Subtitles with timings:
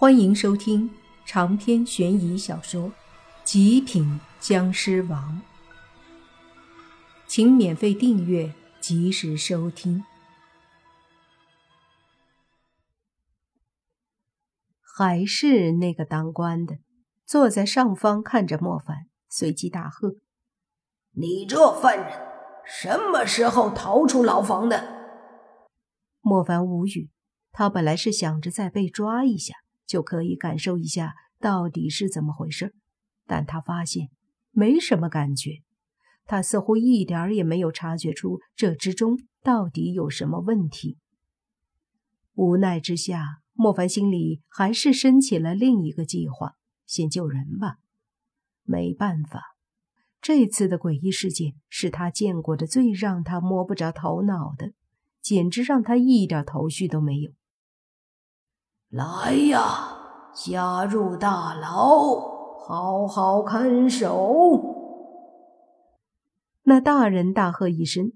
[0.00, 0.88] 欢迎收听
[1.26, 2.82] 长篇悬疑小说
[3.42, 5.42] 《极品僵尸王》，
[7.26, 10.04] 请免费订阅，及时收听。
[14.80, 16.78] 还是那个当官的，
[17.24, 20.14] 坐在上方看着莫凡，随即大喝
[21.18, 22.20] ：“你这犯人，
[22.64, 25.18] 什么时候逃出牢房的？”
[26.22, 27.10] 莫凡无语，
[27.50, 29.54] 他本来是想着再被抓一下。
[29.88, 32.74] 就可以感受一下到底是怎么回事，
[33.26, 34.10] 但他发现
[34.52, 35.62] 没什么感觉，
[36.26, 40.98] 他似乎一点也没有察觉出这之中到底有什么问题。
[42.34, 46.54] 无奈之下，莫凡心里还是升起了另一个计划：
[46.86, 47.78] 先救人吧。
[48.62, 49.42] 没办法，
[50.20, 54.72] 这次的诡异事件是他见过的最让他摸不着头脑的，
[55.22, 57.32] 简直让他一点头绪都没有。
[58.90, 64.64] 来呀，加入大牢，好好看守！
[66.62, 68.12] 那大人大喝一声，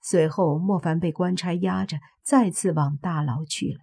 [0.00, 3.80] 随后莫凡被官差押着，再次往大牢去了。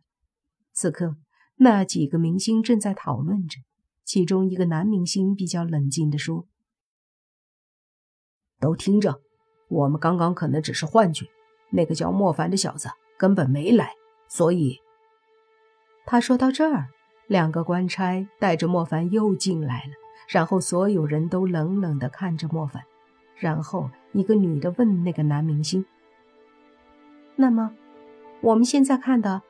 [0.71, 1.17] 此刻，
[1.57, 3.59] 那几个明星正在讨论着，
[4.03, 6.47] 其中一个男明星比较冷静地说
[8.59, 9.21] ：“都听着，
[9.67, 11.27] 我们刚刚可能只是幻觉，
[11.69, 12.89] 那个叫莫凡的小子
[13.19, 13.91] 根本没来，
[14.27, 14.79] 所以……”
[16.05, 16.87] 他说到这儿，
[17.27, 19.93] 两个官差带着莫凡又进来了，
[20.27, 22.83] 然后所有人都冷冷地看着莫凡。
[23.37, 25.85] 然后一个女的问那个男明星
[27.35, 27.73] ：“那么，
[28.41, 29.41] 我们现在看的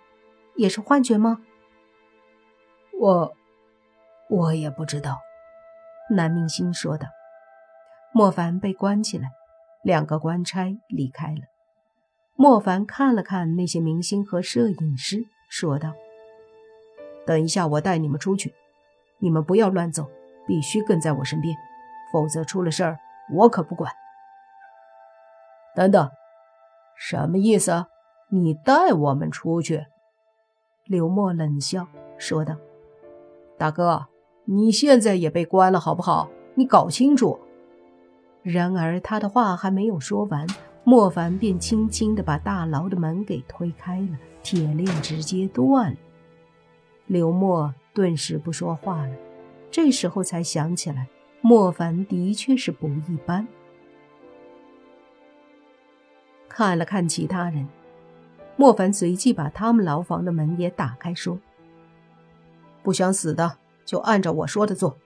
[0.55, 1.41] 也是幻觉吗
[2.99, 3.33] ？”“我，
[4.29, 5.19] 我也不知道。”
[6.09, 7.07] 男明星说道。
[8.13, 9.31] 莫凡被关起来，
[9.83, 11.41] 两个官差离开了。
[12.35, 15.93] 莫凡看了看那些明星和摄影师，说道。
[17.25, 18.53] 等一下，我带你们出去，
[19.19, 20.09] 你们不要乱走，
[20.45, 21.55] 必须跟在我身边，
[22.11, 22.99] 否则出了事儿
[23.33, 23.91] 我可不管。
[25.75, 26.09] 等等，
[26.97, 27.85] 什么意思？
[28.29, 29.85] 你带我们出去？
[30.85, 32.55] 刘默冷笑说道
[33.57, 34.07] ：“大哥，
[34.45, 36.29] 你现在也被关了，好不好？
[36.55, 37.39] 你搞清楚。”
[38.43, 40.45] 然而他的话还没有说完，
[40.83, 45.97] 莫凡便轻轻地把大牢的门给推开了，铁链直接断了。
[47.05, 49.15] 刘默顿时不说话了，
[49.69, 51.07] 这时候才想起来，
[51.41, 53.47] 莫凡的确是不一般。
[56.47, 57.67] 看了看其他人，
[58.55, 61.39] 莫凡随即把他们牢房的门也打开，说
[62.83, 64.97] ：“不想死的就按照我说的做。”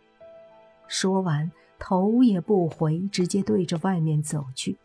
[0.88, 4.78] 说完，头也不回，直接对着外面走去。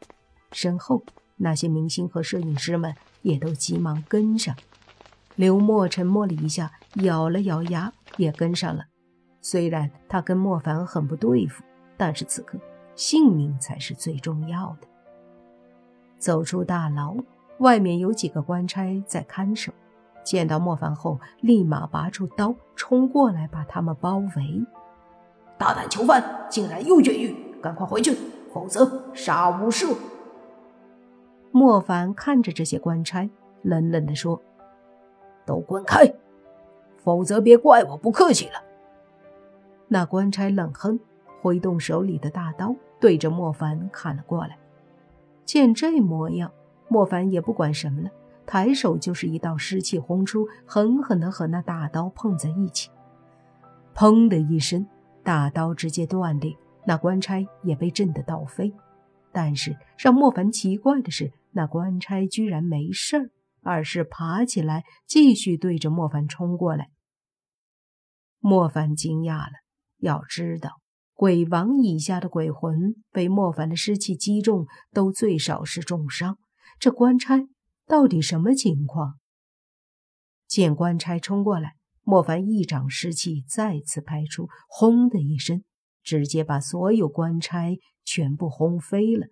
[0.52, 1.02] 身后
[1.36, 4.56] 那些明星和摄影师们也都急忙跟上。
[5.36, 8.84] 刘默沉默了一下，咬了咬牙，也跟上了。
[9.40, 11.64] 虽然他跟莫凡很不对付，
[11.96, 12.58] 但是此刻
[12.94, 14.86] 性命才是最重要的。
[16.18, 17.16] 走出大牢，
[17.58, 19.72] 外面有几个官差在看守，
[20.22, 24.64] 见到莫凡后，立马拔出刀冲过来，把他们包围。
[25.58, 27.34] 大胆囚犯，竟然又越狱！
[27.60, 28.16] 赶快回去，
[28.52, 29.96] 否则杀无赦！
[31.50, 33.28] 莫凡看着这些官差，
[33.62, 34.40] 冷冷地说。
[35.44, 36.14] 都滚开，
[36.98, 38.62] 否则别怪我不客气了。
[39.88, 40.98] 那官差冷哼，
[41.40, 44.58] 挥动手里的大刀，对着莫凡砍了过来。
[45.44, 46.50] 见这模样，
[46.88, 48.10] 莫凡也不管什么了，
[48.46, 52.90] 抬手就是一道湿气轰出，狠狠地和那大刀碰在一起。
[53.94, 54.86] 砰的一声，
[55.22, 58.72] 大刀直接断裂，那官差也被震得倒飞。
[59.32, 63.30] 但是让莫凡奇怪的是，那官差居然没事儿。
[63.62, 66.90] 而是爬起来，继续对着莫凡冲过来。
[68.38, 69.52] 莫凡惊讶了，
[69.98, 70.80] 要知道，
[71.14, 76.38] 鬼王以下的鬼魂被莫凡的尸气击中，都最少是重伤。
[76.78, 77.46] 这官差
[77.86, 79.14] 到底什么情况？
[80.48, 85.62] 见官差冲过来，莫凡一掌尸气再次拍出，轰的一声，
[86.02, 89.28] 直接把所有官差全部轰飞了。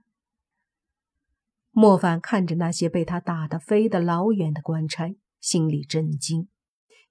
[1.72, 6.48] 莫凡看着那些被他打得飞得老远的官差，心里震惊，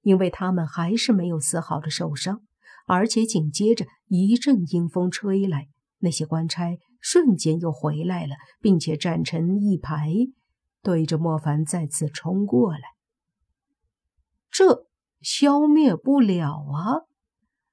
[0.02, 2.42] 因为他们还是没有丝毫的受伤，
[2.86, 5.70] 而且紧接着一阵阴风吹来，
[6.00, 10.12] 那些官差瞬间又回来了，并且站成一排，
[10.84, 12.82] 对着莫凡再次冲过来。
[14.52, 14.88] 这
[15.22, 17.08] 消灭不了啊，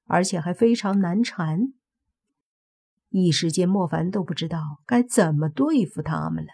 [0.06, 1.72] 而且还非常难缠。
[3.08, 6.50] 一时间，莫凡都不知道该怎么对付他们了。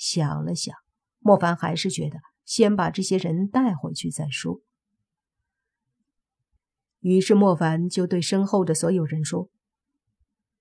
[0.00, 0.74] 想了想，
[1.18, 4.62] 莫凡还是觉得先把这些人带回去再说。
[7.00, 9.50] 于是莫凡就对身后的所有人说：“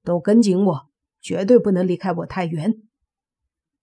[0.04, 0.90] 都跟紧我，
[1.22, 2.82] 绝对不能离开我太远。”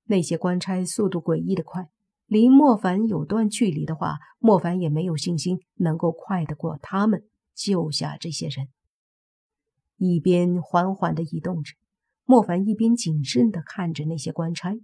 [0.04, 1.88] 那些官差速度诡异的快，
[2.26, 8.68] 离莫凡有段距离的话，莫凡也没有信心能够快得过他们救下这些人。
[9.96, 11.72] 一边缓缓地移动着，
[12.24, 14.76] 莫凡一边谨慎地看着那些官差。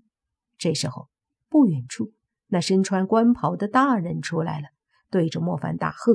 [0.62, 1.08] 这时候，
[1.48, 2.12] 不远处
[2.46, 4.68] 那身穿官袍的大人出来了，
[5.10, 6.14] 对着莫凡大喝：“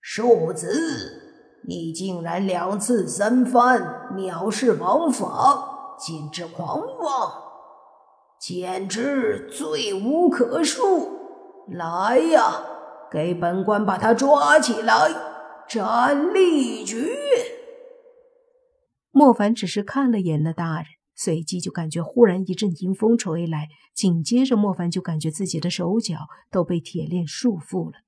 [0.00, 7.32] 庶子，你竟然两次三番藐视王法，简直狂妄，
[8.40, 11.18] 简直罪无可恕！
[11.68, 12.64] 来呀，
[13.12, 15.10] 给本官把他抓起来，
[15.68, 17.14] 斩立决！”
[19.12, 20.86] 莫凡只是看了眼那大人，
[21.22, 26.16] 随即就感觉忽然一阵阴风吹来，紧接着莫凡就感觉自己的手脚
[26.50, 27.98] 都被铁链束缚了，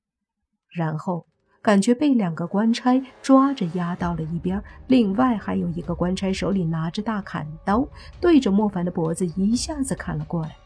[0.71, 1.27] 然后
[1.61, 7.87] 感觉被两个官差抓着压到了一边，另外还有一个官差手里拿着大砍刀，
[8.19, 10.57] 对着莫凡的脖子一下子砍了过来。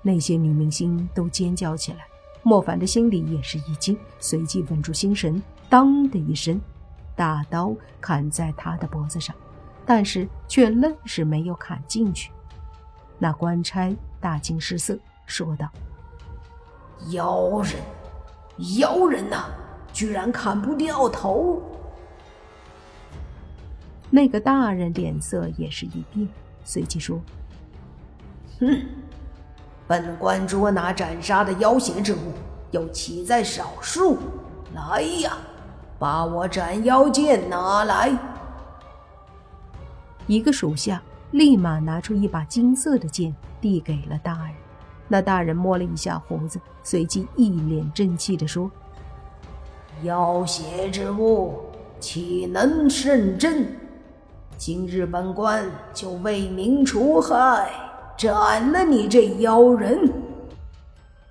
[0.00, 2.06] 那些女明星都尖叫起来，
[2.42, 6.58] 莫凡的心里也是一惊，随即稳住心神，当的一声。
[7.14, 9.36] 大刀砍在他的脖子上，
[9.88, 12.30] 但是却愣是没有砍进去。
[13.18, 13.90] 那官差
[14.20, 15.66] 大惊失色，说道
[17.08, 17.72] ：“妖人，
[18.78, 19.46] 妖人呐，
[19.90, 21.62] 居然砍不掉头！”
[24.10, 26.28] 那个大人脸色也是一变，
[26.64, 27.18] 随即说
[28.60, 28.86] ：“哼，
[29.86, 32.34] 本官捉拿斩杀的妖邪之物，
[32.72, 34.18] 又岂在少数？
[34.74, 35.32] 来呀！”
[35.98, 38.12] 把我斩妖剑拿来！
[40.28, 41.02] 一个属下
[41.32, 44.54] 立马拿出一把金色的剑，递给了大人。
[45.08, 48.70] 那大人摸了一下胡子，随即一脸正气地说
[50.04, 51.60] ：“妖邪之物，
[51.98, 53.74] 岂能胜真？
[54.58, 55.64] 今日本官
[55.94, 57.70] 就为民除害，
[58.16, 60.12] 斩了你这妖人！”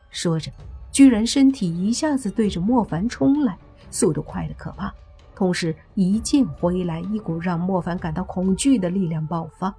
[0.09, 0.51] 说着，
[0.91, 3.55] 居然身体一下子对着莫凡冲来。
[3.91, 4.91] 速度快的可怕，
[5.37, 9.71] 同时一剑挥来，一股让莫凡感到恐惧的力量爆发。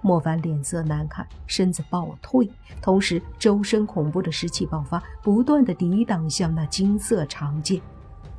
[0.00, 2.50] 莫凡脸色难看，身子暴退，
[2.80, 7.82] 同时周身恐怖的湿气爆发，不断的抵挡向那金色长剑。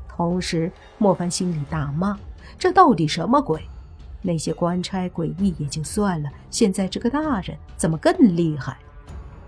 [0.07, 2.17] 同时，莫凡心里大骂：
[2.57, 3.61] 这到底什么鬼？
[4.23, 8.75] 那些官差诡异也就算了，现在这个大人怎么更厉害？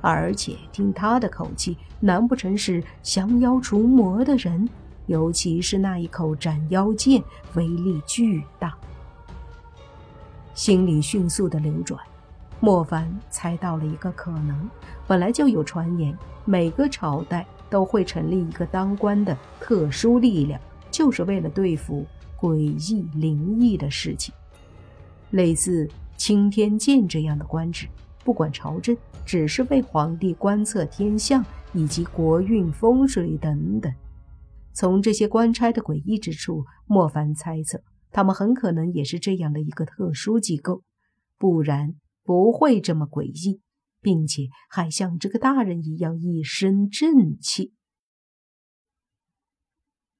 [0.02, 4.70] 而且听他的口气，难不成是降妖除魔的人？
[5.10, 7.24] 尤其是那一口斩妖剑，
[7.56, 8.78] 威力巨大。
[10.54, 12.00] 心里迅速的流转，
[12.60, 14.70] 莫凡猜到了一个可能：
[15.08, 16.16] 本来就有传言，
[16.46, 20.62] 每个朝代都会成立一个当官的特殊力量，
[20.92, 22.06] 就是为了对付
[22.40, 24.32] 诡异灵异的事情。
[25.32, 27.88] 类似青天剑这样的官职，
[28.24, 28.96] 不管朝政，
[29.26, 33.92] 只是为皇帝观测天象以及国运风水等等。
[34.72, 40.84] 从这些官差的诡异之处，莫凡猜测，他们很可能也是这样的一个特殊机构，
[41.38, 43.60] 不然不会这么诡异，
[44.02, 47.74] 并且还像这个大人一样一身正气。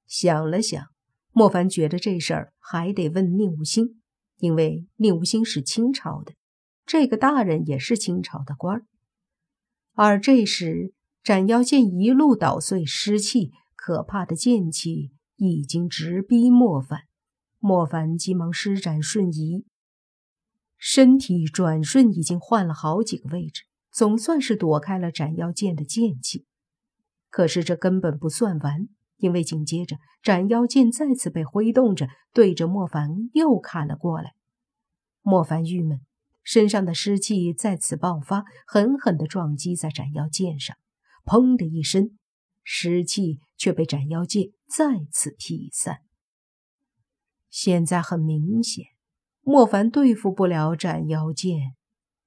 [0.06, 0.88] 想了想，
[1.32, 4.02] 莫凡觉得这事儿还得问宁无心，
[4.38, 6.34] 因为宁无心是清朝的，
[6.84, 8.84] 这个大人也是清朝的官儿。
[9.94, 13.52] 而这时，斩妖剑一路捣碎尸气。
[13.82, 17.04] 可怕的剑气已经直逼莫凡，
[17.58, 19.64] 莫凡急忙施展瞬移，
[20.76, 26.44] 身体转瞬已经换了好几个位置，总算是躲开了斩妖剑的剑气。
[27.30, 34.34] 可是这根本不算完，因为紧接着斩妖剑再次被挥动着，对着莫凡又砍了过来。
[35.22, 36.02] 莫凡郁闷，
[36.42, 40.76] 身上的湿气再次爆发，狠狠地撞击在斩妖剑上，
[41.24, 42.10] 砰的一声。
[42.62, 45.98] 尸气却被斩妖剑再次劈散。
[47.50, 48.86] 现在很明显，
[49.42, 51.74] 莫凡对付不了斩妖剑，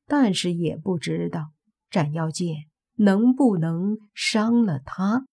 [0.06, 1.54] 但是也不知道
[1.90, 5.26] 斩妖剑能不能伤了他。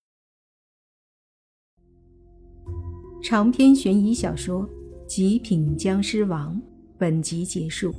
[3.22, 4.66] 长篇悬疑小说
[5.06, 6.56] 《极品僵尸王》
[6.96, 7.92] 本集结束，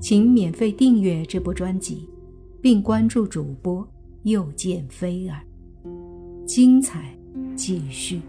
[0.00, 2.08] 请免费订阅这部专辑，
[2.62, 3.84] 并关注主播
[4.22, 5.47] 又见菲儿。
[6.48, 7.14] 精彩
[7.54, 8.22] 继续。